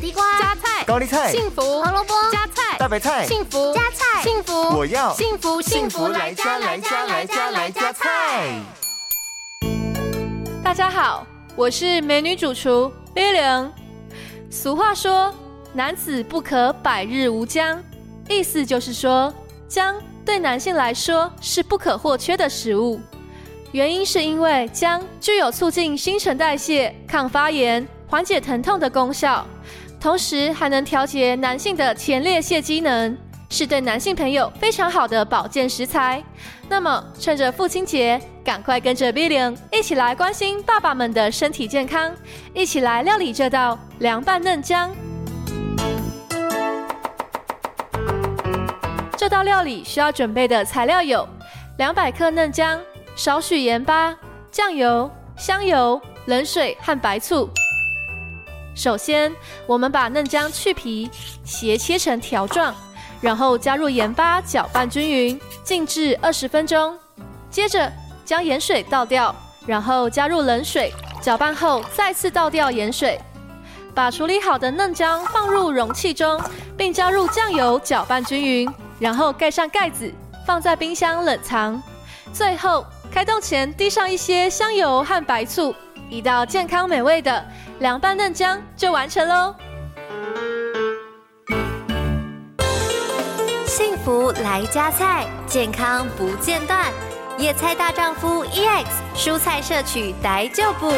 [0.00, 8.58] 地瓜、加菜、高丽菜、幸福、胡萝卜、加菜、大白菜、幸福、加菜、幸福，我要幸福幸福来加来加来加来加菜。
[10.64, 13.68] 大家好，我是美女主厨 Lilian。
[14.48, 15.34] 俗话说，
[15.74, 17.78] 男子不可百日无姜，
[18.26, 19.30] 意思就是说，
[19.68, 19.94] 姜
[20.24, 22.98] 对男性来说是不可或缺的食物。
[23.72, 29.46] 原因是因为姜具有促进新陈代谢、抗发炎、缓解疼痛的功效，
[30.00, 33.14] 同时还能调节男性的前列腺机能，
[33.50, 36.24] 是对男性朋友非常好的保健食材。
[36.70, 42.10] 那么，趁着父亲节，赶快跟着 Billion 一起来关心爸爸们的身体健康，
[42.54, 44.90] 一起来料理这道凉拌嫩姜。
[49.18, 51.28] 这道料理需要准备的材料有
[51.76, 52.80] 两百克嫩姜。
[53.16, 54.16] 少许盐巴、
[54.50, 57.50] 酱油、香油、冷水和白醋。
[58.74, 59.34] 首先，
[59.66, 61.10] 我们把嫩姜去皮，
[61.44, 62.74] 斜切成条状，
[63.20, 66.96] 然后加入盐巴搅拌均匀，静置二十分钟。
[67.50, 67.92] 接着
[68.24, 69.34] 将盐水倒掉，
[69.66, 73.20] 然后加入冷水搅拌后，再次倒掉盐水。
[73.94, 76.40] 把处理好的嫩姜放入容器中，
[76.76, 80.12] 并加入酱油搅拌均匀，然后盖上盖子，
[80.46, 81.82] 放在冰箱冷藏。
[82.32, 82.86] 最后。
[83.12, 85.74] 开动前滴上一些香油和白醋，
[86.10, 87.46] 一道健康美味的
[87.78, 89.54] 凉拌嫩姜就完成喽！
[93.64, 96.92] 幸福来加菜，健康不间断。
[97.38, 100.90] 野菜大丈夫 EX，蔬菜摄取逮就补。